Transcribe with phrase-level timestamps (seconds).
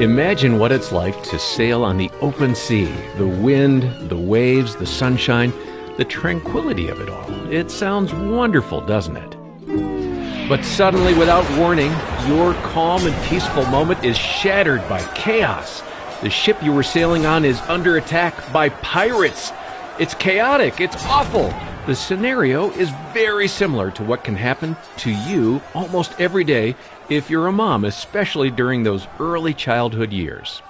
[0.00, 2.92] Imagine what it's like to sail on the open sea.
[3.16, 5.52] The wind, the waves, the sunshine,
[5.96, 7.30] the tranquility of it all.
[7.48, 10.48] It sounds wonderful, doesn't it?
[10.48, 11.92] But suddenly, without warning,
[12.26, 15.84] your calm and peaceful moment is shattered by chaos.
[16.22, 19.52] The ship you were sailing on is under attack by pirates.
[20.00, 21.54] It's chaotic, it's awful.
[21.86, 26.76] The scenario is very similar to what can happen to you almost every day
[27.10, 30.62] if you're a mom, especially during those early childhood years.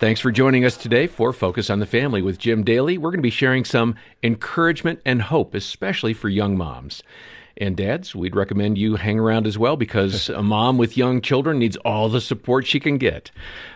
[0.00, 2.98] Thanks for joining us today for Focus on the Family with Jim Daly.
[2.98, 3.94] We're going to be sharing some
[4.24, 7.04] encouragement and hope, especially for young moms.
[7.56, 11.58] And dads, we'd recommend you hang around as well because a mom with young children
[11.58, 13.30] needs all the support she can get.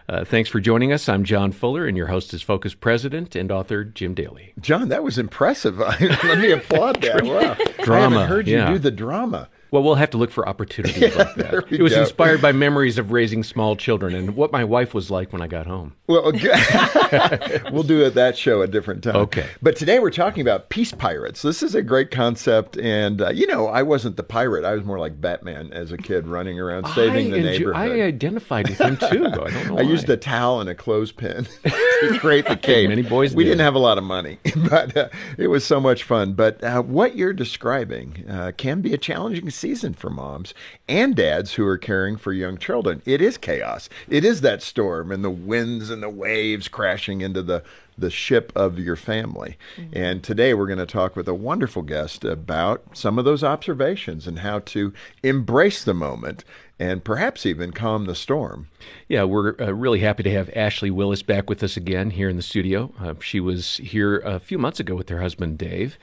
[0.09, 1.09] Uh, thanks for joining us.
[1.09, 4.53] I'm John Fuller, and your host is Focus President and author Jim Daly.
[4.61, 5.79] John, that was impressive.
[6.01, 7.19] Let me applaud that.
[7.29, 7.57] Wow.
[7.85, 8.69] Drama, I haven't heard yeah.
[8.69, 9.49] you do the drama.
[9.71, 11.65] Well, we'll have to look for opportunities like that.
[11.71, 12.01] It was go.
[12.01, 15.47] inspired by memories of raising small children and what my wife was like when I
[15.47, 15.95] got home.
[16.07, 17.61] Well, okay.
[17.73, 19.17] we'll do that show a different time.
[19.17, 19.47] Okay.
[19.61, 21.43] But today we're talking about peace pirates.
[21.43, 24.65] This is a great concept, and uh, you know, I wasn't the pirate.
[24.65, 27.77] I was more like Batman as a kid, running around saving I the neighborhood.
[27.77, 29.27] I identified with him too.
[29.27, 29.79] I don't know.
[29.79, 32.89] I used a towel and a clothespin to create the cape.
[32.89, 33.51] Many boys We did.
[33.51, 34.39] didn't have a lot of money,
[34.71, 36.33] but uh, it was so much fun.
[36.33, 40.55] But uh, what you're describing uh, can be a challenging season for moms
[40.89, 43.03] and dads who are caring for young children.
[43.05, 43.89] It is chaos.
[44.09, 47.63] It is that storm and the winds and the waves crashing into the
[47.99, 49.59] the ship of your family.
[49.93, 54.29] And today we're going to talk with a wonderful guest about some of those observations
[54.29, 54.93] and how to
[55.25, 56.45] embrace the moment
[56.79, 58.69] and perhaps even calm the storm.
[59.09, 62.37] Yeah, we're uh, really happy to have Ashley Willis back with us again here in
[62.37, 62.93] the studio.
[63.01, 65.99] Uh, she was here a few months ago with her husband Dave,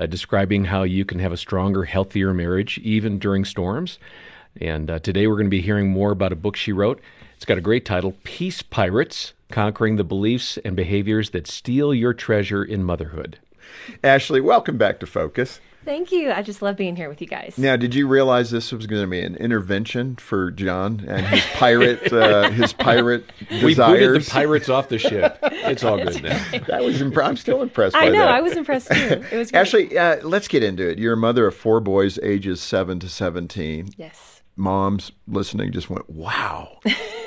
[0.00, 3.98] uh, describing how you can have a stronger, healthier marriage even during storms.
[4.60, 7.00] And uh, today we're going to be hearing more about a book she wrote.
[7.36, 12.14] It's got a great title Peace Pirates Conquering the Beliefs and Behaviors That Steal Your
[12.14, 13.38] Treasure in Motherhood.
[14.02, 15.60] Ashley, welcome back to Focus.
[15.84, 16.30] Thank you.
[16.30, 17.54] I just love being here with you guys.
[17.56, 21.42] Now, did you realize this was going to be an intervention for John and his
[21.54, 25.38] pirate, uh, his pirate We booted the pirates off the ship.
[25.70, 26.44] It's all good now.
[26.66, 27.00] that was.
[27.00, 27.92] Imp- I'm still impressed.
[27.94, 28.18] by I know.
[28.18, 28.28] that.
[28.30, 29.22] I was impressed too.
[29.30, 29.60] It was great.
[29.60, 30.98] Ashley, uh, let's get into it.
[30.98, 33.90] You're a mother of four boys, ages seven to seventeen.
[33.96, 34.42] Yes.
[34.56, 36.78] Moms listening just went, "Wow."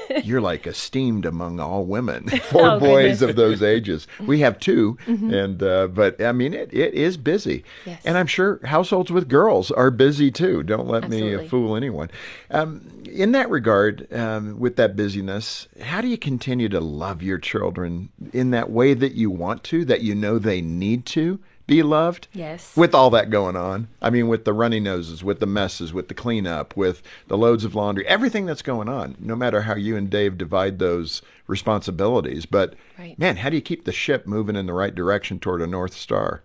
[0.24, 2.28] You're like esteemed among all women.
[2.44, 3.22] Four Oh, boys goodness.
[3.30, 4.08] of those ages.
[4.20, 8.02] We have 2 and uh, but I mean it, it is busy, Yes.
[8.06, 10.64] and I'm sure households with girls are busy too.
[10.64, 12.10] Don't let me uh, fool anyone.
[12.52, 12.82] Um,
[13.12, 18.10] in that regard, um, with that busyness, how do you continue to love your children
[18.32, 22.28] in that way that you want to, that you know they need to be loved?
[22.34, 22.76] Yes.
[22.76, 26.08] With all that going on, I mean, with the runny noses, with the messes, with
[26.10, 29.96] the cleanup, with the loads of laundry, everything that's going on, no matter how you
[29.96, 32.46] and Dave divide those responsibilities.
[32.46, 33.18] But Right.
[33.18, 35.94] man, how do you keep the ship moving in the right direction toward a North
[35.94, 36.42] Star?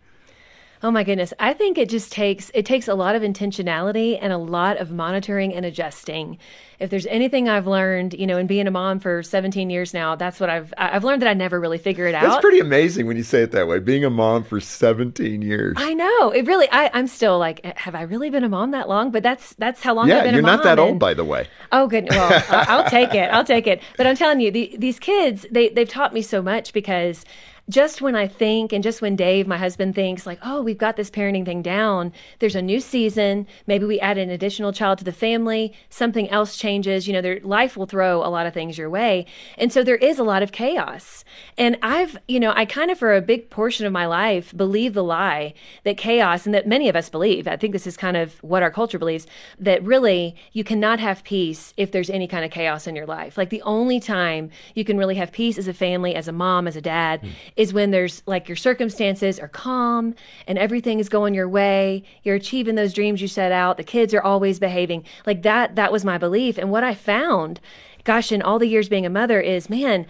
[0.82, 1.32] Oh my goodness.
[1.40, 4.92] I think it just takes it takes a lot of intentionality and a lot of
[4.92, 6.38] monitoring and adjusting.
[6.78, 10.14] If there's anything I've learned, you know, in being a mom for 17 years now,
[10.14, 12.22] that's what I've I've learned that I never really figure it out.
[12.22, 13.80] That's pretty amazing when you say it that way.
[13.80, 15.74] Being a mom for 17 years.
[15.76, 16.30] I know.
[16.30, 19.10] It really I I'm still like have I really been a mom that long?
[19.10, 20.56] But that's that's how long I've yeah, been you're a mom.
[20.58, 21.48] not that old, and- by the way.
[21.72, 22.06] Oh, good.
[22.08, 23.28] Well, I- I'll take it.
[23.32, 23.82] I'll take it.
[23.96, 27.24] But I'm telling you, the, these kids, they, they've taught me so much because
[27.68, 30.96] just when I think and just when Dave, my husband, thinks like, oh, we've got
[30.96, 33.46] this parenting thing down, there's a new season.
[33.66, 35.72] Maybe we add an additional child to the family.
[35.90, 37.06] Something else changes.
[37.06, 39.26] You know, their life will throw a lot of things your way.
[39.56, 41.24] And so there is a lot of chaos.
[41.56, 44.94] And I've, you know, I kind of for a big portion of my life believe
[44.94, 48.16] the lie that chaos, and that many of us believe, I think this is kind
[48.16, 49.26] of what our culture believes,
[49.58, 53.36] that really you cannot have peace if there's any kind of chaos in your life.
[53.36, 56.66] Like the only time you can really have peace as a family, as a mom,
[56.66, 57.28] as a dad, hmm.
[57.58, 60.14] Is when there's like your circumstances are calm
[60.46, 62.04] and everything is going your way.
[62.22, 63.76] You're achieving those dreams you set out.
[63.76, 65.04] The kids are always behaving.
[65.26, 66.56] Like that, that was my belief.
[66.56, 67.60] And what I found,
[68.04, 70.06] gosh, in all the years being a mother is, man,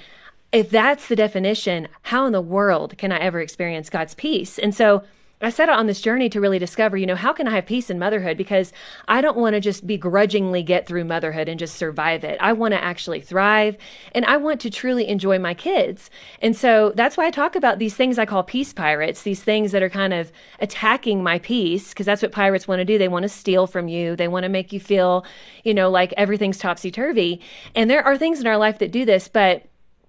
[0.53, 4.59] if that's the definition, how in the world can I ever experience God's peace?
[4.59, 5.03] And so
[5.41, 7.67] I set out on this journey to really discover, you know, how can I have
[7.67, 8.37] peace in motherhood?
[8.37, 8.73] Because
[9.07, 12.39] I don't want to just begrudgingly get through motherhood and just survive it.
[12.41, 13.77] I want to actually thrive
[14.13, 16.11] and I want to truly enjoy my kids.
[16.43, 19.71] And so that's why I talk about these things I call peace pirates, these things
[19.71, 22.99] that are kind of attacking my peace, because that's what pirates want to do.
[22.99, 25.25] They want to steal from you, they want to make you feel,
[25.63, 27.41] you know, like everything's topsy turvy.
[27.77, 29.67] And there are things in our life that do this, but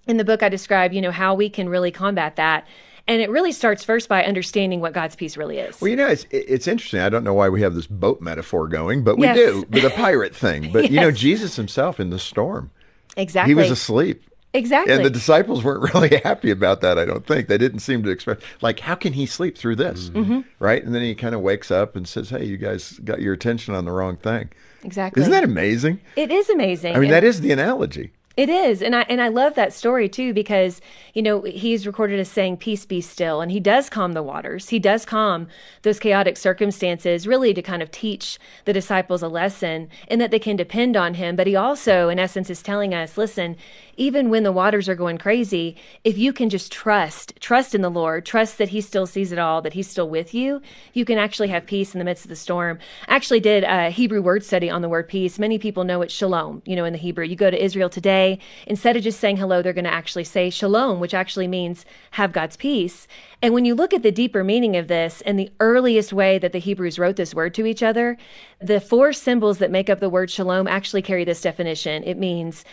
[0.08, 2.66] in the book, I describe, you know, how we can really combat that.
[3.10, 5.82] And it really starts first by understanding what God's peace really is.
[5.82, 7.02] Well, you know, it's it's interesting.
[7.02, 9.36] I don't know why we have this boat metaphor going, but we Yes.
[9.36, 10.72] do, with the pirate thing.
[10.74, 12.70] But you know, Jesus himself in the storm
[13.18, 13.52] Exactly.
[13.52, 14.24] He was asleep.
[14.54, 14.94] exactly.
[14.94, 17.48] And the disciples weren't really happy about that, I don't think.
[17.48, 20.10] They didn't seem to expect, like, how can he sleep through this?
[20.12, 20.42] Mm-hmm.
[20.60, 20.84] Right?
[20.84, 23.74] And then he kind of wakes up and says, hey, you guys got your attention
[23.76, 24.50] on the wrong thing.
[24.84, 25.22] exactly.
[25.22, 26.00] Isn't that amazing?
[26.16, 26.96] It is amazing.
[26.96, 28.12] I mean, And- that is the analogy.
[28.40, 30.80] It is, and I and I love that story too because
[31.14, 34.70] you know he's recorded as saying "Peace, be still," and he does calm the waters.
[34.70, 35.50] He does calm
[35.82, 40.40] those chaotic circumstances, really to kind of teach the disciples a lesson and that they
[40.40, 41.36] can depend on him.
[41.36, 43.58] But he also, in essence, is telling us, listen,
[44.00, 45.76] even when the waters are going crazy,
[46.06, 49.38] if you can just trust, trust in the Lord, trust that He still sees it
[49.38, 50.62] all, that He's still with you,
[50.94, 52.80] you can actually have peace in the midst of the storm.
[53.10, 55.38] I actually did a Hebrew word study on the word peace.
[55.38, 57.26] Many people know it's shalom, you know, in the Hebrew.
[57.26, 58.29] You go to Israel today,
[58.68, 62.34] instead of just saying hello, they're going to actually say shalom, which actually means have
[62.34, 63.08] God's peace.
[63.42, 66.52] And when you look at the deeper meaning of this and the earliest way that
[66.52, 68.18] the Hebrews wrote this word to each other,
[68.60, 72.04] the four symbols that make up the word shalom actually carry this definition.
[72.04, 72.66] It means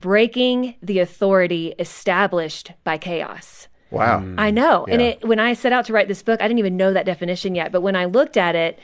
[0.00, 3.68] breaking the authority established by chaos.
[3.90, 4.20] Wow.
[4.20, 4.34] Mm.
[4.38, 4.84] I know.
[4.86, 7.06] And it, when I set out to write this book, I didn't even know that
[7.06, 7.70] definition yet.
[7.72, 8.78] But when I looked at it,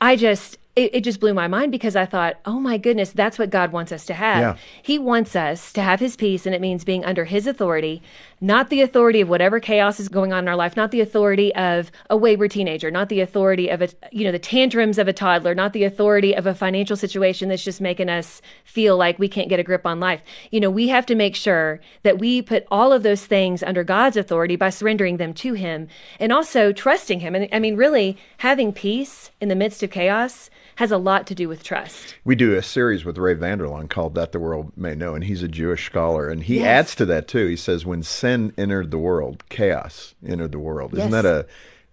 [0.00, 3.38] I just, it, it just blew my mind because I thought, oh my goodness, that's
[3.38, 4.40] what God wants us to have.
[4.40, 4.56] Yeah.
[4.82, 8.00] He wants us to have his peace, and it means being under his authority,
[8.40, 11.52] not the authority of whatever chaos is going on in our life, not the authority
[11.56, 15.12] of a wayward teenager, not the authority of a, you know, the tantrums of a
[15.12, 19.28] toddler, not the authority of a financial situation that's just making us feel like we
[19.28, 20.22] can't get a grip on life.
[20.52, 23.82] You know, we have to make sure that we put all of those things under
[23.82, 25.88] God's authority by surrendering them to him
[26.20, 27.34] and also trusting him.
[27.34, 31.34] And I mean, really having peace in the midst of chaos has a lot to
[31.34, 32.14] do with trust.
[32.24, 35.42] We do a series with Ray Vanderlaan called That the World May Know, and he's
[35.42, 36.28] a Jewish scholar.
[36.28, 36.66] And he Yes.
[36.66, 37.46] adds to that, too.
[37.48, 40.96] He says, when sin entered the world, chaos entered the world.
[40.96, 41.46] Isn't that a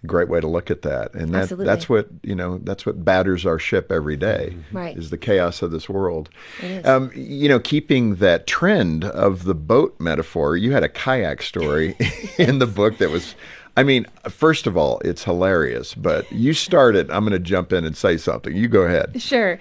[0.05, 1.15] great way to look at that?
[1.15, 1.65] And that, Absolutely.
[1.65, 4.95] that's what, you know, that's what batters our ship every day, Right.
[4.95, 6.29] is the chaos of this world.
[6.83, 11.95] Um, you know, keeping that trend of the boat metaphor, you had a kayak story
[12.37, 13.33] in the book that was.
[13.77, 17.11] I mean, first of all, it's hilarious, but you started.
[17.11, 18.55] I'm going to jump in and say something.
[18.55, 19.21] You go ahead.
[19.21, 19.59] Sure.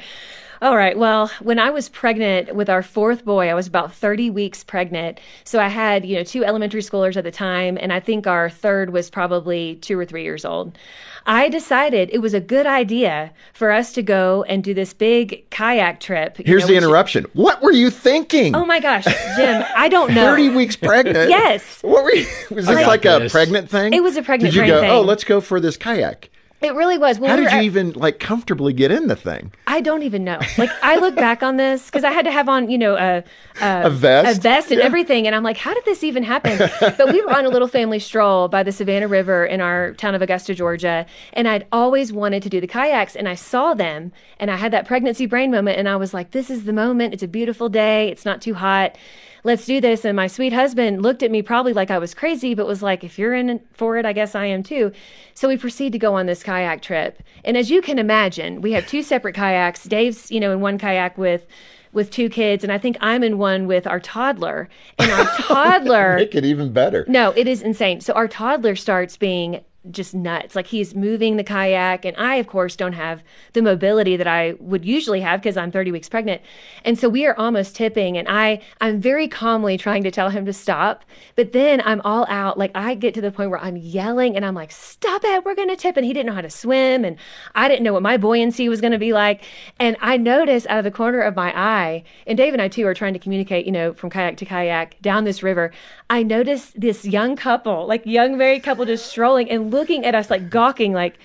[0.64, 0.98] All right.
[0.98, 5.20] Well, when I was pregnant with our fourth boy, I was about 30 weeks pregnant.
[5.44, 8.48] So I had, you know, two elementary schoolers at the time, and I think our
[8.48, 10.78] third was probably two or three years old.
[11.26, 15.44] I decided it was a good idea for us to go and do this big
[15.50, 16.38] kayak trip.
[16.38, 17.26] Here's know, the which- interruption.
[17.34, 18.54] What were you thinking?
[18.54, 19.04] Oh my gosh,
[19.36, 20.24] Jim, I don't know.
[20.30, 21.28] 30 weeks pregnant.
[21.28, 21.82] Yes.
[21.82, 22.26] What were you?
[22.50, 23.92] Was oh this got like a pregnant thing?
[23.92, 24.90] It was a pregnant Did you go, oh, thing.
[24.92, 26.30] oh, let's go for this kayak?
[26.64, 27.18] It really was.
[27.18, 29.52] When How we did you at- even like comfortably get in the thing?
[29.66, 30.38] I don't even know.
[30.58, 33.22] Like I look back on this because I had to have on, you know, a
[33.60, 34.38] A vest?
[34.38, 36.58] a vest and everything, and I'm like, how did this even happen?
[36.80, 40.14] but we were on a little family stroll by the Savannah River in our town
[40.14, 44.12] of Augusta, Georgia, and I'd always wanted to do the kayaks, and I saw them,
[44.40, 47.12] and I had that pregnancy brain moment, and I was like, this is the moment.
[47.14, 48.08] It's a beautiful day.
[48.08, 48.96] It's not too hot.
[49.44, 50.04] Let's do this.
[50.06, 53.04] And my sweet husband looked at me probably like I was crazy, but was like,
[53.04, 54.90] if you're in for it, I guess I am too.
[55.34, 57.22] So we proceed to go on this kayak trip.
[57.44, 59.84] And as you can imagine, we have two separate kayaks.
[59.84, 61.46] Dave's, you know, in one kayak with
[61.92, 64.68] with two kids, and I think I'm in one with our toddler.
[64.98, 67.04] And our toddler Make it even better.
[67.06, 68.00] no, it is insane.
[68.00, 70.56] So our toddler starts being just nuts.
[70.56, 73.22] Like he's moving the kayak, and I, of course, don't have
[73.52, 76.42] the mobility that I would usually have because I'm 30 weeks pregnant.
[76.84, 80.46] And so we are almost tipping, and I, I'm very calmly trying to tell him
[80.46, 81.04] to stop.
[81.36, 82.58] But then I'm all out.
[82.58, 85.44] Like I get to the point where I'm yelling, and I'm like, "Stop it!
[85.44, 87.16] We're gonna tip!" And he didn't know how to swim, and
[87.54, 89.42] I didn't know what my buoyancy was gonna be like.
[89.78, 92.86] And I notice out of the corner of my eye, and Dave and I too
[92.86, 95.72] are trying to communicate, you know, from kayak to kayak down this river.
[96.08, 100.30] I notice this young couple, like young married couple, just strolling and looking at us
[100.30, 101.18] like gawking, like,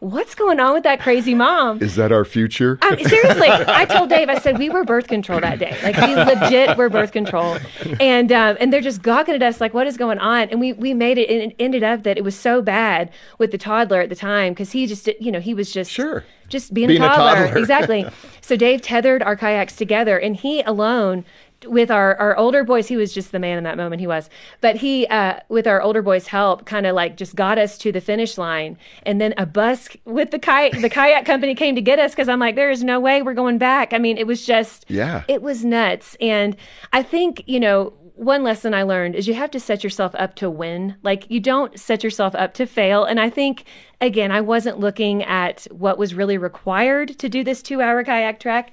[0.00, 1.80] what's going on with that crazy mom?
[1.82, 2.78] Is that our future?
[2.82, 5.74] I mean, seriously, I told Dave, I said we were birth control that day.
[5.82, 7.56] Like we legit were birth control,
[8.00, 10.50] and um, and they're just gawking at us like, what is going on?
[10.50, 13.50] And we we made it, and it ended up that it was so bad with
[13.50, 16.22] the toddler at the time because he just, you know, he was just Sure.
[16.48, 17.58] just being, Being a a toddler, toddler.
[17.58, 18.06] exactly.
[18.42, 21.24] so Dave tethered our kayaks together, and he alone.
[21.66, 24.00] With our, our older boys, he was just the man in that moment.
[24.00, 24.30] He was,
[24.60, 27.92] but he, uh, with our older boys' help, kind of like just got us to
[27.92, 28.76] the finish line.
[29.04, 32.28] And then a bus with the kayak, the kayak company came to get us because
[32.28, 33.92] I'm like, there is no way we're going back.
[33.92, 35.24] I mean, it was just, Yeah.
[35.28, 36.16] it was nuts.
[36.20, 36.56] And
[36.92, 40.36] I think you know one lesson I learned is you have to set yourself up
[40.36, 40.94] to win.
[41.02, 43.04] Like you don't set yourself up to fail.
[43.04, 43.64] And I think
[44.00, 48.38] again, I wasn't looking at what was really required to do this two hour kayak
[48.38, 48.70] trek.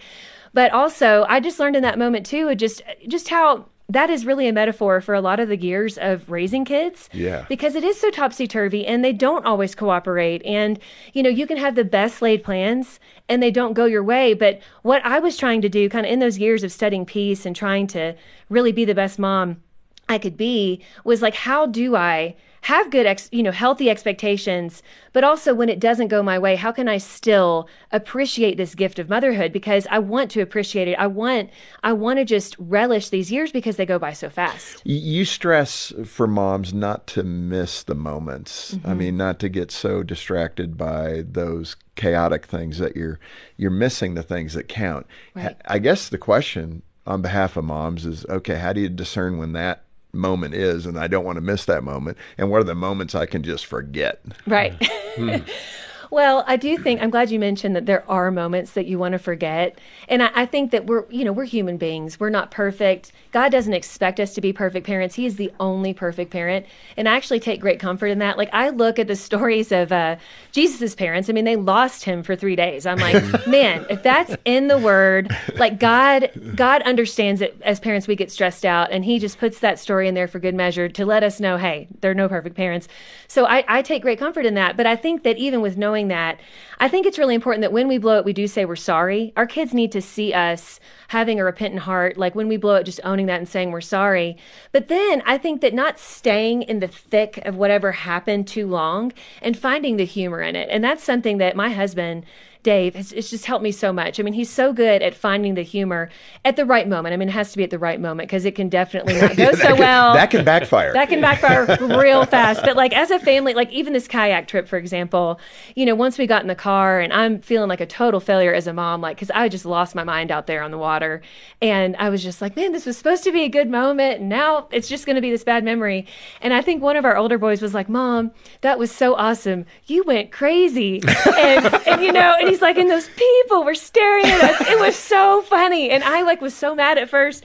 [0.53, 4.47] But also I just learned in that moment too, just just how that is really
[4.47, 7.09] a metaphor for a lot of the gears of raising kids.
[7.11, 7.45] Yeah.
[7.49, 10.41] Because it is so topsy turvy and they don't always cooperate.
[10.45, 10.79] And,
[11.11, 14.33] you know, you can have the best laid plans and they don't go your way.
[14.33, 17.45] But what I was trying to do kind of in those years of studying peace
[17.45, 18.15] and trying to
[18.47, 19.61] really be the best mom
[20.07, 24.83] I could be was like, how do I have good, ex, you know, healthy expectations,
[25.13, 28.99] but also when it doesn't go my way, how can I still appreciate this gift
[28.99, 29.51] of motherhood?
[29.51, 30.93] Because I want to appreciate it.
[30.99, 31.49] I want,
[31.83, 34.81] I want to just relish these years because they go by so fast.
[34.85, 38.75] You stress for moms not to miss the moments.
[38.75, 38.89] Mm-hmm.
[38.89, 43.19] I mean, not to get so distracted by those chaotic things that you're
[43.57, 45.05] you're missing the things that count.
[45.35, 45.55] Right.
[45.65, 49.53] I guess the question on behalf of moms is okay, how do you discern when
[49.53, 52.75] that moment is and I don't want to miss that moment and what are the
[52.75, 54.21] moments I can just forget.
[54.45, 54.77] Right.
[55.15, 55.47] Mm.
[56.11, 59.13] Well, I do think I'm glad you mentioned that there are moments that you want
[59.13, 62.19] to forget, and I, I, think that we're you know we're human beings.
[62.19, 63.13] We're not perfect.
[63.31, 65.15] God doesn't expect us to be perfect parents.
[65.15, 66.65] He is the only perfect parent,
[66.97, 68.37] and I actually take great comfort in that.
[68.37, 70.17] Like I look at the stories of uh,
[70.51, 71.29] Jesus's parents.
[71.29, 72.85] I mean, they lost him for three days.
[72.85, 78.05] I'm like, man, if that's in the Word, like God, God understands that as parents
[78.05, 80.89] we get stressed out, and He just puts that story in there for good measure
[80.89, 82.89] to let us know, hey, they're no perfect parents.
[83.29, 84.75] So I, I take great comfort in that.
[84.75, 86.39] But I think that even with knowing that,
[86.79, 89.33] I think it's really important that when we blow it, we do say we're sorry.
[89.35, 90.79] Our kids need to see us
[91.09, 92.17] having a repentant heart.
[92.17, 94.37] Like when we blow it, just owning that and saying we're sorry.
[94.71, 99.13] But then I think that not staying in the thick of whatever happened too long
[99.41, 100.69] and finding the humor in it.
[100.71, 102.25] And that's something that my husband
[102.63, 104.19] Dave, it's, it's just helped me so much.
[104.19, 106.09] I mean, he's so good at finding the humor
[106.45, 107.13] at the right moment.
[107.13, 109.35] I mean, it has to be at the right moment because it can definitely not
[109.35, 110.13] go so can, well.
[110.13, 110.93] That can backfire.
[110.93, 112.61] That can backfire real fast.
[112.61, 115.39] But like as a family, like even this kayak trip, for example,
[115.75, 118.53] you know, once we got in the car and I'm feeling like a total failure
[118.53, 121.21] as a mom, like because I just lost my mind out there on the water,
[121.61, 124.29] and I was just like, man, this was supposed to be a good moment, and
[124.29, 126.05] now it's just going to be this bad memory.
[126.41, 129.65] And I think one of our older boys was like, Mom, that was so awesome.
[129.87, 131.01] You went crazy,
[131.37, 134.69] and, and you know, and he's like, and those people were staring at us.
[134.69, 135.89] It was so funny.
[135.89, 137.43] And I like was so mad at first.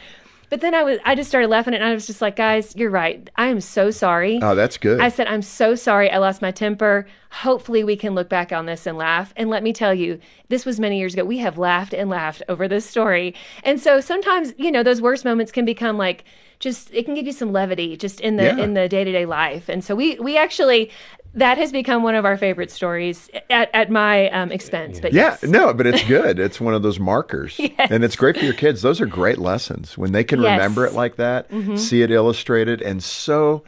[0.48, 2.90] But then I was I just started laughing and I was just like, guys, you're
[2.90, 3.28] right.
[3.36, 4.38] I am so sorry.
[4.40, 5.00] Oh, that's good.
[5.00, 7.06] I said, I'm so sorry I lost my temper.
[7.30, 9.32] Hopefully we can look back on this and laugh.
[9.36, 11.24] And let me tell you, this was many years ago.
[11.24, 13.34] We have laughed and laughed over this story.
[13.64, 16.22] And so sometimes, you know, those worst moments can become like
[16.60, 18.58] just it can give you some levity just in the yeah.
[18.58, 19.68] in the day-to-day life.
[19.68, 20.92] And so we we actually
[21.36, 24.98] that has become one of our favorite stories at, at my um, expense.
[24.98, 25.44] But yeah, yes.
[25.44, 26.38] no, but it's good.
[26.38, 27.90] it's one of those markers, yes.
[27.90, 28.82] and it's great for your kids.
[28.82, 30.56] Those are great lessons when they can yes.
[30.56, 31.76] remember it like that, mm-hmm.
[31.76, 33.62] see it illustrated, and so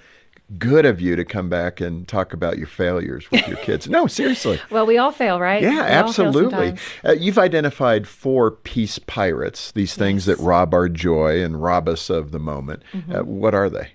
[0.58, 3.87] good of you to come back and talk about your failures with your kids.
[3.87, 4.58] No, seriously.
[4.70, 5.62] well, we all fail, right?
[5.62, 6.75] Yeah, we absolutely.
[7.04, 10.38] Uh, you've identified four peace pirates, these things yes.
[10.38, 12.82] that rob our joy and rob us of the moment.
[12.92, 13.14] Mm-hmm.
[13.14, 13.90] Uh, what are they?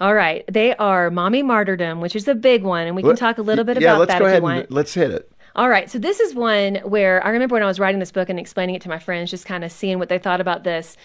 [0.00, 0.44] All right.
[0.52, 3.64] They are Mommy Martyrdom, which is a big one, and we can talk a little
[3.64, 3.84] bit about that.
[3.84, 4.70] yeah, about let's that go if ahead you want.
[4.70, 5.30] let's hit it.
[5.56, 5.88] All right.
[5.88, 8.74] So this is one where I remember when I was writing this book and explaining
[8.74, 10.96] it to my friends, just kind of seeing what they thought about this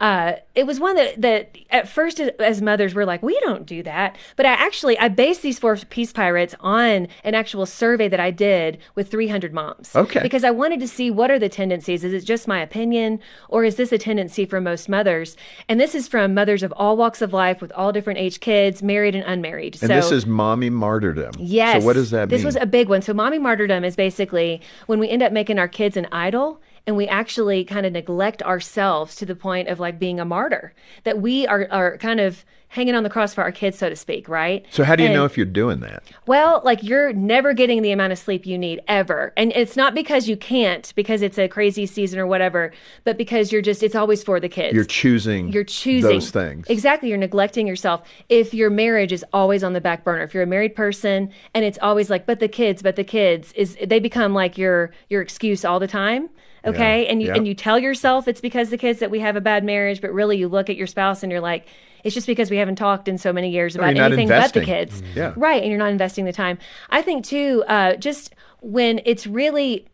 [0.00, 3.82] uh, it was one that, that at first as mothers we're like we don't do
[3.82, 4.16] that.
[4.36, 8.30] But i actually i based these four peace pirates on an actual survey that i
[8.30, 9.94] did with 300 moms.
[9.94, 10.22] Okay.
[10.22, 12.04] Because i wanted to see what are the tendencies.
[12.04, 15.36] Is it just my opinion or is this a tendency for most mothers?
[15.68, 18.82] And this is from mothers of all walks of life with all different age kids
[18.82, 19.74] married and unmarried.
[19.82, 21.32] And so, this is mommy martyrdom.
[21.38, 21.82] Yes.
[21.82, 22.46] so what does that this mean?
[22.46, 23.02] this was a big one.
[23.02, 26.96] So mommy martyrdom is basically when we end up making our kids an idol and
[26.96, 30.72] we actually kind of neglect ourselves to the point of like being a martyr
[31.04, 33.96] that we are, are kind of hanging on the cross for our kids so to
[33.96, 34.66] speak right?
[34.70, 36.02] So how do you and, know if you're doing that?
[36.26, 39.32] Well like you're never getting the amount of sleep you need ever.
[39.36, 42.72] And it's not because you can't because it's a crazy season or whatever
[43.04, 44.74] but because you're just it's always for the kids.
[44.74, 46.66] You're choosing you're choosing those things.
[46.68, 48.02] Exactly you're neglecting yourself.
[48.28, 51.64] If your marriage is always on the back burner if you're a married person and
[51.64, 55.22] it's always like but the kids but the kids is they become like your your
[55.22, 56.28] excuse all the time
[56.66, 57.10] okay yeah.
[57.10, 57.34] and you yeah.
[57.34, 60.12] and you tell yourself it's because the kids that we have a bad marriage but
[60.12, 61.66] really you look at your spouse and you're like
[62.04, 65.02] it's just because we haven't talked in so many years about anything but the kids
[65.02, 65.18] mm-hmm.
[65.18, 65.32] yeah.
[65.36, 66.58] right and you're not investing the time
[66.90, 69.86] i think too uh, just when it's really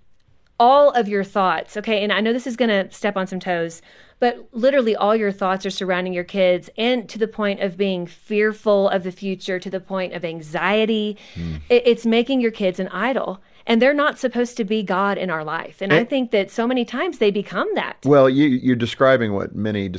[0.61, 3.41] all of your thoughts okay and i know this is going to step on some
[3.41, 3.83] toes
[4.23, 8.07] but literally all your thoughts are surrounding your kids and to the point of being
[8.07, 11.61] fearful of the future to the point of anxiety mm.
[11.69, 15.31] it, it's making your kids an idol and they're not supposed to be God in
[15.31, 15.81] our life.
[15.81, 16.07] And, and I eh?
[16.07, 17.99] think that so many times they become that.
[18.05, 19.91] Well, you, you're describing what many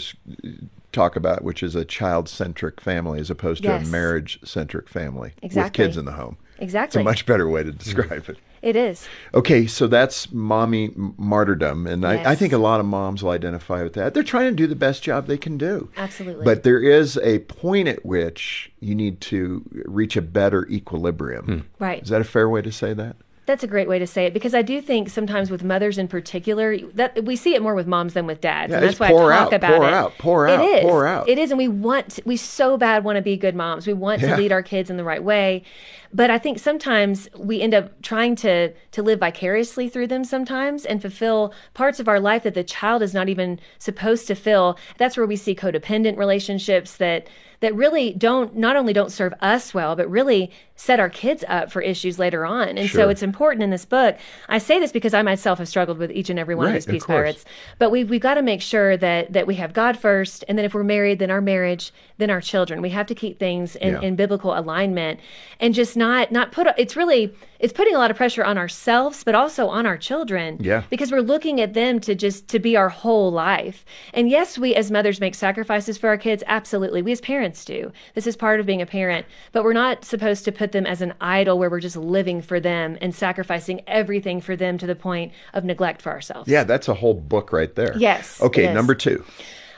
[0.92, 3.88] talk about, which is a child centric family as opposed to Yes.
[3.88, 6.38] a marriage centric family with kids in the home.
[6.60, 7.02] Exactly.
[7.02, 8.38] It's a much better way to describe it.
[8.62, 9.06] It is.
[9.34, 13.84] Okay, so that's mommy martyrdom, and I, I think a lot of moms will identify
[13.84, 14.14] with that.
[14.14, 15.90] They're trying to do the best job they can do.
[15.98, 16.46] Absolutely.
[16.46, 21.46] But there is a point at which you need to reach a better equilibrium.
[21.46, 21.84] Hmm.
[21.84, 22.04] Right.
[22.04, 23.18] Is that a fair way to say that?
[23.46, 26.08] That's a great way to say it because I do think sometimes with mothers in
[26.08, 29.08] particular that we see it more with moms than with dads, Yeah, and that's why
[29.08, 29.94] I talk out, about pour it.
[29.94, 30.82] out, pour out, is.
[30.82, 31.28] pour out.
[31.28, 33.86] It is, and we want we so bad want to be good moms.
[33.86, 34.36] We want Yeah.
[34.36, 35.64] to lead our kids in the right way,
[36.14, 40.86] but I think sometimes we end up trying to to live vicariously through them sometimes
[40.86, 44.78] and fulfill parts of our life that the child is not even supposed to fill.
[44.98, 47.28] That's where we see codependent relationships that
[47.62, 51.72] that really don't not only don't serve us well, but really set our kids up
[51.72, 52.78] for issues later on.
[52.78, 53.04] And Sure.
[53.04, 54.18] so it's important in this book.
[54.50, 56.86] I say this because I myself have struggled with each and every one Right, of
[56.86, 57.16] these peace course.
[57.16, 57.46] pirates.
[57.80, 60.66] But we've we've got to make sure that that we have God first, and then
[60.66, 62.82] if we're married, then our marriage, then our children.
[62.82, 64.02] We have to keep things in, Yeah.
[64.02, 65.20] in biblical alignment,
[65.62, 66.68] and just not not put.
[66.78, 70.58] It's really it's putting a lot of pressure on ourselves, but also on our children.
[70.60, 70.84] Yeah.
[70.90, 73.86] because we're looking at them to just to be our whole life.
[74.14, 76.44] And yes, we as mothers make sacrifices for our kids.
[76.48, 77.92] Absolutely, we as parents do.
[78.16, 81.02] This is part of being a parent, but we're not supposed to put them as
[81.02, 84.96] an idol where we're just living for them and sacrificing everything for them to the
[84.96, 86.50] point of neglect for ourselves.
[86.50, 87.94] Yeah, that's a whole book right there.
[87.98, 89.24] Yes, Okay, number two.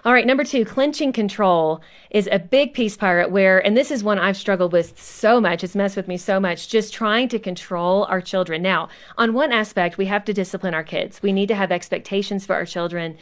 [0.06, 1.82] All right, number two, clinching control
[2.12, 5.64] is a big piece, pirate where, and this is one I've struggled with so much,
[5.64, 8.62] it's messed with me so much, just trying to control our children.
[8.62, 11.24] Now, on one aspect, we have to discipline our kids.
[11.24, 13.18] We need to have expectations for our children.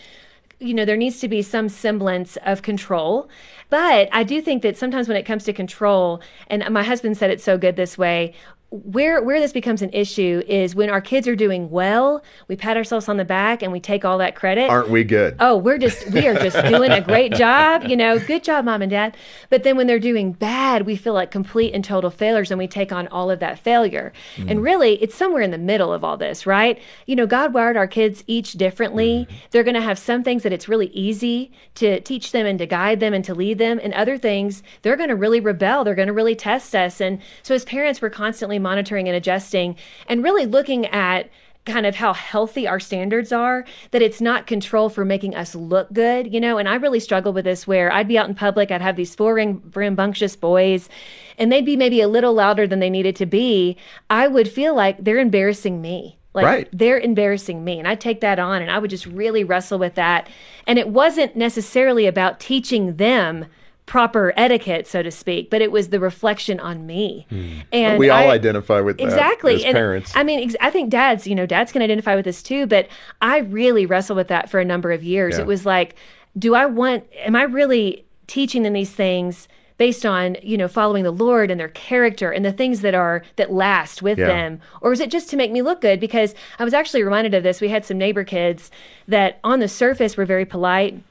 [0.60, 3.30] You know, there needs to be some semblance of control.
[3.70, 7.32] But I do think that sometimes when it comes to control, and my husband said
[7.32, 8.34] it so good this way,
[8.74, 12.76] where where this becomes an issue is when our kids are doing well, we pat
[12.76, 14.68] ourselves on the back and we take all that credit.
[14.68, 15.36] Aren't we good?
[15.40, 18.82] Oh, we're just we are just doing a great job, you know, good job, mom
[18.82, 19.16] and dad.
[19.52, 22.68] But then when they're doing bad, we feel like complete and total failures and we
[22.68, 24.12] take on all of that failure.
[24.38, 24.50] Mm-hmm.
[24.50, 26.82] And really, it's somewhere in the middle of all this, right?
[27.06, 29.28] You know, God wired our kids each differently.
[29.30, 29.38] Mm-hmm.
[29.52, 32.66] They're going to have some things that it's really easy to teach them and to
[32.66, 35.84] guide them and to lead them, and other things they're going to really rebel.
[35.84, 37.00] They're going to really test us.
[37.00, 39.76] And so as parents, we're constantly monitoring and adjusting
[40.08, 41.30] and really looking at
[41.66, 45.94] kind of how healthy our standards are that it's not control for making us look
[45.94, 46.58] good you know?
[46.58, 49.16] And i really struggled with this where i'd be out in public i'd have these
[49.16, 50.90] four ring- rambunctious boys
[51.38, 53.76] and they'd be maybe a little louder than they needed to be.
[54.10, 56.20] I would feel like they're embarrassing me.
[56.36, 56.70] Like Right.
[56.72, 59.96] they're embarrassing me and i'd take that on and i would just really wrestle with
[59.96, 60.28] that.
[60.68, 63.46] And it wasn't necessarily about teaching them
[63.86, 67.26] proper etiquette so to speak but it was the reflection on me.
[67.30, 67.60] Hmm.
[67.74, 69.56] And we all I- identify with that exactly.
[69.56, 70.14] as and parents.
[70.16, 72.88] i mean ex- i think dads you know dads can identify with this too but
[73.22, 75.36] i really wrestled with that for a number of years.
[75.36, 75.42] Yeah.
[75.42, 75.96] it was like
[76.38, 81.04] do i want am i really teaching them these things based on you know following
[81.04, 84.28] the lord and their character and the things that are that last with Yeah.
[84.28, 84.62] them?
[84.82, 86.00] Or is it just to make me look good?
[86.00, 87.60] Because i was actually reminded of this.
[87.60, 88.72] We had some neighbor kids
[89.10, 91.02] that on the surface were very polite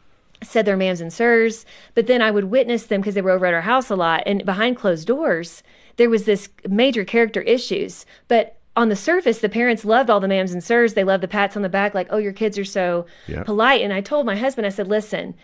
[0.42, 3.46] said their ma'ams and sirs, but then I would witness them because they were over
[3.46, 4.22] at our house a lot.
[4.26, 5.62] And behind closed doors,
[5.96, 8.06] there was this major character issues.
[8.28, 10.94] But on the surface, the parents loved all the ma'ams and sirs.
[10.94, 13.42] They loved the pats on the back, like, oh, your kids are so Yeah.
[13.44, 13.82] polite.
[13.82, 15.34] And I told my husband, I said, listen,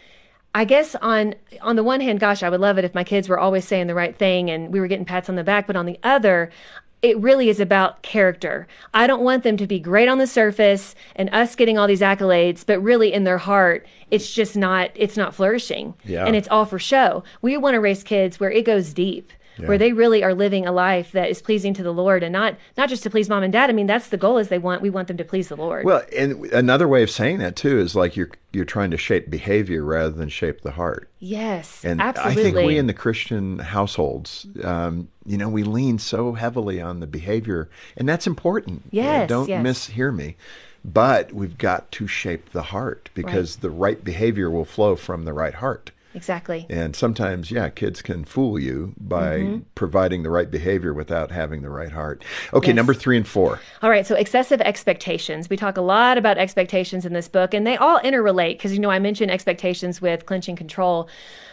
[0.55, 3.29] I guess on on the one hand, gosh, I would love it if my kids
[3.29, 5.67] were always saying the right thing and we were getting pats on the back.
[5.67, 6.51] But on the other,
[7.01, 8.67] it really is about character.
[8.93, 12.01] I don't want them to be great on the surface and us getting all these
[12.01, 15.95] accolades, but really in their heart, it's just not it's not flourishing.
[16.05, 16.25] Yeah.
[16.25, 17.23] And it's all for show.
[17.41, 19.33] We want to raise kids where it goes deep.
[19.67, 22.57] Where they really are living a life that is pleasing to the Lord and not
[22.77, 23.71] not just to please mom and dad.
[23.71, 25.85] I mean, that's the goal is they want we want them to please the Lord.
[25.85, 29.31] Well, and another way of saying that too is like you're you're trying to shape
[29.31, 31.11] behavior rather than shape the heart.
[31.19, 32.41] yes, And absolutely.
[32.41, 37.01] I think we in the Christian households, um, you know, we lean so heavily on
[37.01, 38.85] the behavior, and that's important.
[38.91, 39.63] You know, Yes, don't yes.
[39.63, 40.37] mishear me.
[40.85, 45.33] But we've got to shape the heart because the right behavior will flow from the
[45.33, 45.91] right heart.
[46.19, 46.67] Exactly.
[46.69, 49.59] And sometimes, yeah, kids can fool you by Mm-hmm.
[49.77, 52.25] providing the right behavior without having the right heart.
[52.53, 52.77] Okay, Yes.
[52.77, 53.61] number three and four.
[53.83, 55.49] All right, so excessive expectations.
[55.49, 58.81] We talk a lot about expectations in this book, and they all interrelate because, you
[58.81, 61.09] know, I mentioned expectations with clinching control.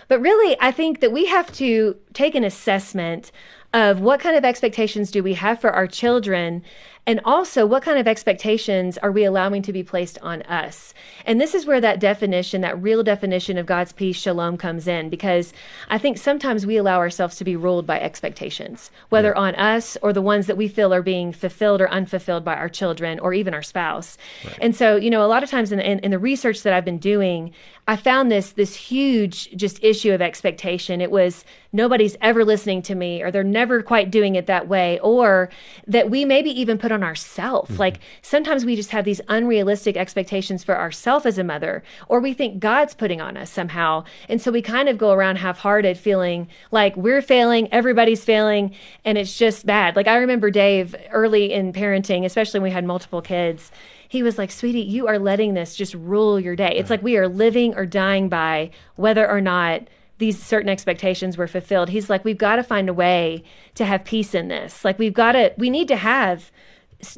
[0.08, 3.32] But really, I think that we have to take an assessment
[3.74, 6.64] of what kind of expectations do we have for our children
[7.08, 10.94] And also, what kind of expectations are we allowing to be placed on us?
[11.26, 15.10] And this is where that definition, that real definition of God's peace, shalom, comes in,
[15.10, 15.54] because
[15.88, 19.42] I think sometimes we allow ourselves to be ruled by expectations, whether yeah.
[19.42, 22.70] on us or the ones that we feel are being fulfilled or unfulfilled by our
[22.70, 24.18] children or even our spouse.
[24.44, 24.58] Right.
[24.62, 26.86] And so, you know, a lot of times in, in, in the research that I've
[26.86, 27.54] been doing,
[27.88, 31.02] I found this this huge just issue of expectation.
[31.02, 34.98] It was nobody's ever listening to me or they're never quite doing it that way
[35.00, 35.50] or
[35.86, 37.72] that we maybe even put on ourselves.
[37.72, 37.80] Mm-hmm.
[37.80, 42.34] Like sometimes we just have these unrealistic expectations for ourselves as a mother or we
[42.34, 44.06] think God's putting on us somehow.
[44.28, 49.18] And so we kind of go around half-hearted feeling like we're failing, everybody's failing and
[49.18, 49.96] it's just bad.
[49.96, 53.72] Like I remember Dave early in parenting, especially when we had multiple kids,
[54.08, 56.76] he was like, Sweetie, you are letting this just rule your day.
[56.76, 61.48] It's like we are living or dying by whether or not these certain expectations were
[61.48, 61.90] fulfilled.
[61.90, 63.44] He's like, We've got to find a way
[63.76, 64.86] to have peace in this.
[64.86, 66.52] Like, we've got to, we need to have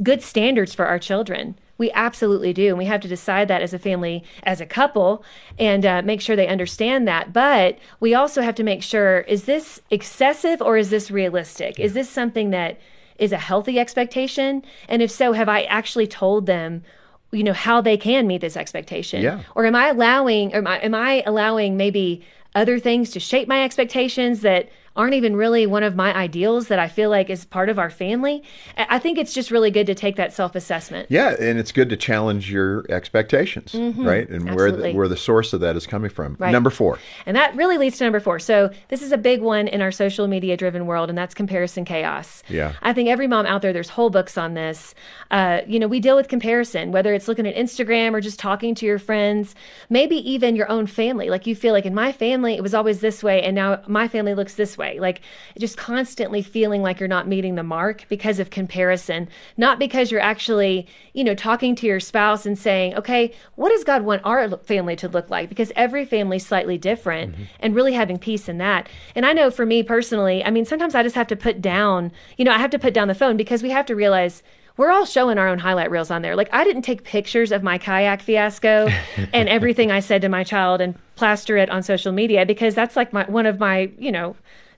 [0.04, 1.58] good standards for our children.
[1.78, 2.70] We absolutely do.
[2.70, 5.24] And we have to decide that as a family, as a couple,
[5.60, 7.34] and uh, make sure they understand that.
[7.34, 11.80] But we also have to make sure is this excessive or is this realistic?
[11.80, 12.80] Is this something that
[13.20, 14.64] is a healthy expectation?
[14.90, 16.84] And if so, have I actually told them
[17.32, 19.42] you know how they can meet this expectation yeah.
[19.54, 23.48] or am i allowing or am I, am I allowing maybe other things to shape
[23.48, 27.46] my expectations that aren't even really one of my ideals that I feel like is
[27.46, 28.44] part of our family.
[28.76, 31.08] I think it's just really good to take that self assessment.
[31.10, 34.04] Yeah, and it's good to challenge your expectations, mm-hmm.
[34.04, 34.28] right?
[34.28, 36.36] And where the, where the source of that is coming from.
[36.40, 36.52] Right.
[36.52, 36.98] Number four.
[37.28, 38.40] And that really leads to number four.
[38.40, 41.86] So this is a big one in our social media driven world, and that's comparison
[41.86, 42.42] chaos.
[42.50, 42.74] Yeah.
[42.82, 44.96] I think every mom out there, there's whole books on this.
[45.30, 48.74] Uh, you know, we deal with comparison, whether it's looking at Instagram or just talking
[48.76, 49.54] to your friends,
[49.92, 51.30] maybe even your own family.
[51.30, 54.08] Like you feel like in my family, it was always this way, and now my
[54.08, 55.00] family looks this way way.
[55.00, 55.22] Like
[55.58, 60.22] just constantly feeling like you're not meeting the mark because of comparison, not because you're
[60.22, 64.50] actually, you know, talking to your spouse and saying, okay, what does God want our
[64.58, 65.50] family to look like?
[65.50, 67.44] Because every family's slightly different mm-hmm.
[67.60, 68.88] and really having peace in that.
[69.16, 72.12] And I know for me personally, I mean, sometimes I just have to put down,
[72.38, 74.44] you know, I have to put down the phone because we have to realize
[74.78, 76.36] we're all showing our own highlight reels on there.
[76.36, 78.88] Like I didn't take pictures of my kayak fiasco
[79.34, 82.96] and everything I said to my child and plaster it on social media because that's
[82.96, 84.36] like my one of my, you know,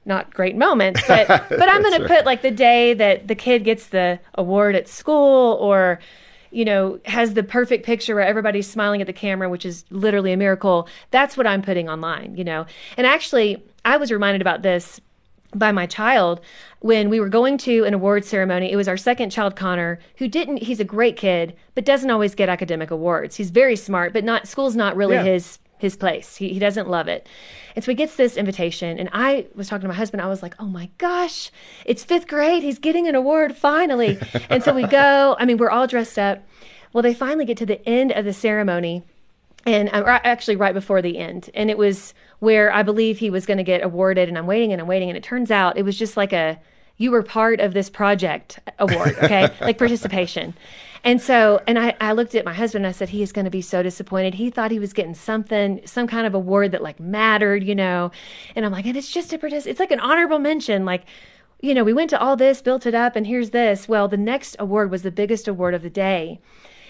[0.10, 3.64] not great moments, but but I'm going to put like the day that the kid
[3.64, 6.00] gets the award at school or
[6.52, 10.34] you know has the perfect picture where everybody's smiling at the camera, which is literally
[10.34, 10.90] a miracle.
[11.12, 12.66] That's what I'm putting online, you know.
[12.98, 15.00] And actually, I was reminded about this
[15.56, 16.42] by my child
[16.80, 18.72] when we were going to an award ceremony.
[18.72, 22.36] It was our second child, Connor, who didn't, he's a great kid, but doesn't always
[22.36, 23.36] get academic awards.
[23.36, 25.24] He's very smart, but not, school's not really yeah.
[25.24, 26.36] his his place.
[26.36, 27.28] He, he doesn't love it.
[27.76, 29.00] And so he gets this invitation.
[29.00, 30.22] And I was talking to my husband.
[30.22, 31.50] I was like, oh my gosh,
[31.86, 32.62] it's fifth grade.
[32.62, 34.20] He's getting an award finally.
[34.50, 35.36] and so we go.
[35.40, 36.44] I mean, we're all dressed up.
[36.92, 39.04] Well, they finally get to the end of the ceremony.
[39.66, 41.50] And I'm uh, actually right before the end.
[41.54, 44.28] And it was where I believe he was going to get awarded.
[44.28, 45.10] And I'm waiting and I'm waiting.
[45.10, 46.60] And it turns out it was just like a,
[47.00, 49.50] you were part of this project award, okay?
[49.62, 50.54] like participation.
[51.04, 53.46] And so, and I, I looked at my husband and I said, he is going
[53.46, 54.34] to be so disappointed.
[54.34, 58.12] He thought he was getting something, some kind of award that like mattered, you know?
[58.54, 59.72] And I'm like, and it's just a participant.
[59.72, 60.84] It's like an honorable mention.
[60.84, 61.06] Like,
[61.62, 63.88] you know, we went to all this, built it up, and here's this.
[63.88, 66.42] Well, the next award was the biggest award of the day.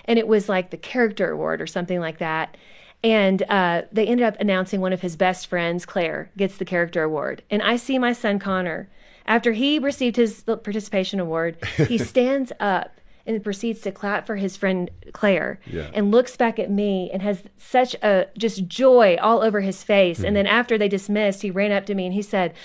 [0.06, 2.58] And it was like the character award or something like that.
[3.04, 7.04] And uh, they ended up announcing one of his best friends, Claire, gets the character
[7.04, 7.44] award.
[7.52, 8.90] And I see my son, Connor,
[9.30, 14.58] after he received his participation award, he stands up and proceeds to clap for his
[14.58, 15.92] friend Claire yeah.
[15.94, 20.22] and looks back at me and has such a just joy all over his face.
[20.22, 20.28] Mm.
[20.30, 22.56] And then after they dismissed, he ran up to me and he said,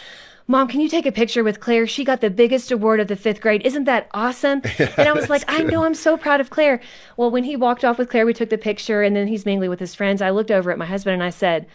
[0.47, 1.87] Mom, can you take a picture with Claire?
[1.87, 3.61] She got the biggest award of the fifth grade.
[3.65, 4.63] Isn't that awesome?
[4.79, 5.61] Yeah, and I was like, good.
[5.61, 6.81] I know, I'm so proud of Claire.
[7.19, 9.71] Well, when he walked off with Claire, we took the picture and then he's mingling
[9.71, 10.23] with his friends.
[10.23, 11.67] I looked over at my husband and I said,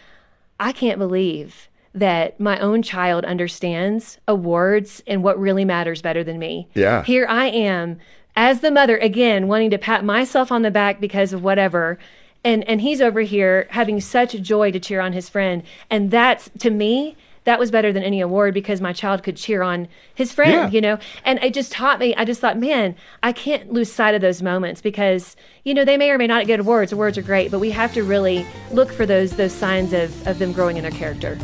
[0.58, 6.38] I can't believe that my own child understands awards and what really matters better than
[6.38, 6.68] me.
[6.74, 7.02] Yeah.
[7.04, 7.98] Here I am
[8.36, 11.98] as the mother again wanting to pat myself on the back because of whatever
[12.44, 16.48] and and he's over here having such joy to cheer on his friend and that's
[16.58, 20.32] to me that was better than any award because my child could cheer on his
[20.32, 20.68] friend, yeah.
[20.70, 20.98] you know?
[21.24, 24.42] And it just taught me, I just thought, man, I can't lose sight of those
[24.42, 26.92] moments because, you know, they may or may not get awards.
[26.92, 30.38] Awards are great, but we have to really look for those those signs of, of
[30.38, 31.38] them growing in their character.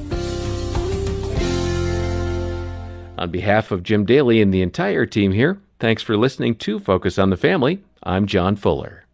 [3.18, 7.18] On behalf of Jim Daly and the entire team here, Thanks for listening to Focus
[7.18, 7.84] on the Family.
[8.02, 9.04] I'm John Fuller.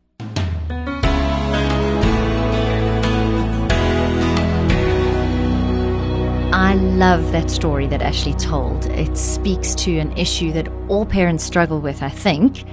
[6.54, 8.86] I love that story that Ashley told.
[8.86, 12.64] It speaks to an issue that all parents struggle with, I think,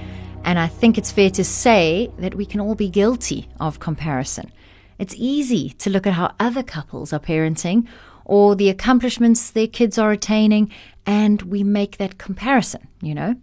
[0.44, 4.52] And I think it's fair to say that we can all be guilty of comparison.
[5.00, 7.88] It's easy to look at how other couples are parenting
[8.24, 10.70] or the accomplishments their kids are attaining,
[11.10, 13.34] and we make that comparison, you know?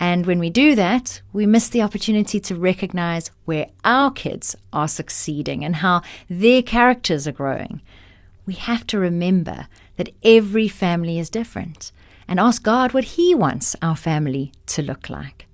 [0.00, 4.88] And when we do that, we miss the opportunity to recognize where our kids are
[4.88, 7.82] succeeding and how their characters are growing.
[8.46, 11.92] We have to remember that every family is different
[12.26, 15.46] and ask God what He wants our family to look like.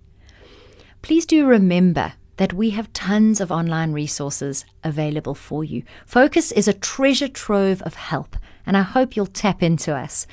[1.03, 5.83] Please do remember that we have tons of online resources available for you.
[6.07, 10.25] Focus is a treasure trove of help, and I hope you'll tap into us.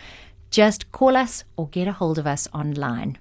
[0.50, 3.18] Just call us or get a hold of us online.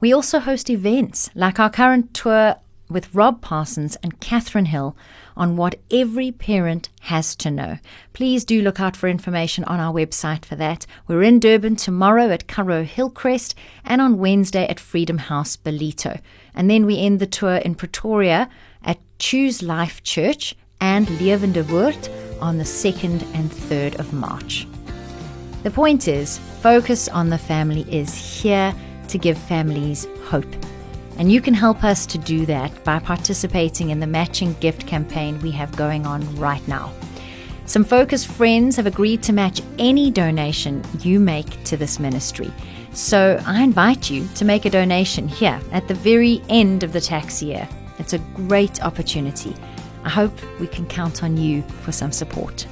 [0.00, 2.56] We also host events like our current tour
[2.92, 4.96] with Rob Parsons and Katharine Hill
[5.36, 7.78] on what every parent has to know.
[8.12, 10.86] Please do look out for information on our website for that.
[11.08, 16.20] We're in Durban tomorrow at Curro Hillcrest and on Wednesday at Freedom House Ballito.
[16.54, 18.48] And then we end the tour in Pretoria
[18.84, 24.66] at Choose Life Church and Lewende Woord on the 2nd and 3rd of March.
[25.62, 28.74] The point is, focus on the family is here
[29.08, 30.52] to give families hope.
[31.18, 35.38] And you can help us to do that by participating in the matching gift campaign
[35.40, 36.92] we have going on right now.
[37.66, 42.52] Some Focus friends have agreed to match any donation you make to this ministry.
[42.92, 47.00] So I invite you to make a donation here at the very end of the
[47.00, 47.68] tax year.
[48.00, 49.54] It's a great opportunity.
[50.02, 52.66] I hope we can count on you for some support.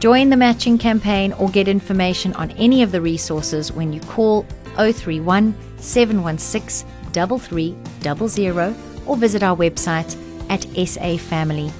[0.00, 4.46] Join the matching campaign or get information on any of the resources when you call
[4.78, 8.74] 031 716 3300
[9.06, 10.16] or visit our website
[10.48, 11.70] at safamily.co.za.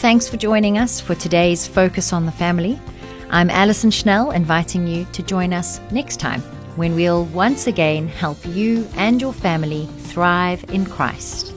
[0.00, 2.80] Thanks for joining us for today's Focus on the Family.
[3.28, 6.40] I'm Alison Schnell, inviting you to join us next time
[6.76, 11.52] when we'll once again help you and your family thrive in Christ.